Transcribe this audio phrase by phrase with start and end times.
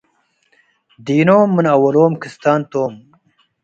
[1.05, 2.93] ዲኖም ምን አወሎም ክስታን ቶም።